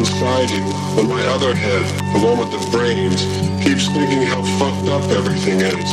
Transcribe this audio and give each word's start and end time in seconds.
inside 0.00 0.50
you, 0.50 0.64
but 0.94 1.04
my 1.04 1.22
other 1.28 1.54
head, 1.54 1.84
the 2.12 2.20
one 2.24 2.38
with 2.38 2.50
the 2.50 2.62
brains, 2.70 3.22
keeps 3.62 3.86
thinking 3.88 4.22
how 4.22 4.42
fucked 4.58 4.88
up 4.88 5.02
everything 5.10 5.60
is. 5.60 5.90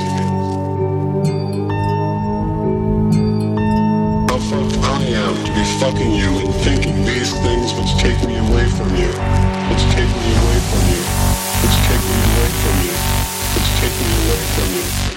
How 4.30 4.40
fucked 4.50 4.78
I 4.84 5.04
am 5.24 5.36
to 5.46 5.52
be 5.52 5.66
fucking 5.80 6.12
you 6.12 6.32
and 6.44 6.54
thinking 6.64 7.06
these 7.06 7.32
things 7.34 7.74
which 7.74 7.92
take 8.04 8.20
me 8.28 8.38
away 8.38 8.68
from 8.78 8.90
you, 8.96 9.12
which 9.70 9.84
take 9.96 10.12
me 10.22 10.30
away 10.42 10.60
from 10.70 10.84
you, 10.92 11.02
which 11.64 11.78
take 11.88 12.04
me 12.10 12.18
away 12.32 12.50
from 12.62 12.76
you, 12.86 12.96
which 13.54 13.70
take 13.80 13.96
me 14.00 14.10
away 14.24 14.42
from 14.56 15.12
you. 15.12 15.17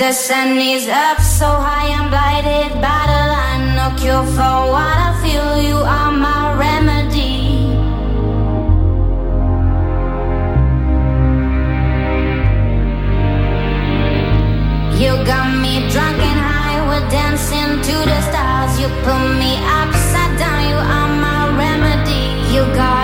The 0.00 0.12
sun 0.12 0.56
is 0.56 0.88
up 0.88 1.20
so 1.20 1.44
high, 1.44 1.92
I'm 1.92 2.08
blinded 2.08 2.72
by 2.80 3.02
the 3.12 3.22
line. 3.34 3.76
No 3.76 3.86
cure 4.00 4.24
for 4.32 4.72
what 4.72 4.96
I 5.06 5.12
feel, 5.20 5.60
you 5.60 5.76
are 5.76 6.10
my 6.10 6.56
remedy. 6.56 7.68
You 14.96 15.12
got 15.26 15.60
me 15.60 15.84
drunk 15.92 16.16
and 16.16 16.40
high, 16.48 16.80
we're 16.88 17.06
dancing 17.10 17.82
to 17.88 17.96
the 18.10 18.20
stars. 18.22 18.80
You 18.80 18.88
put 19.04 19.20
me 19.36 19.52
upside 19.80 20.32
down, 20.38 20.60
you 20.70 20.80
are 20.80 21.12
my 21.26 21.40
remedy. 21.60 22.24
You 22.54 22.62
got 22.74 22.99